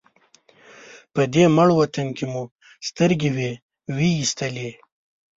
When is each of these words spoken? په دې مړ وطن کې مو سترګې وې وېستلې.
په 1.13 1.21
دې 1.33 1.43
مړ 1.55 1.67
وطن 1.79 2.07
کې 2.17 2.25
مو 2.31 2.41
سترګې 2.87 3.29
وې 3.35 3.51
وېستلې. 3.97 4.71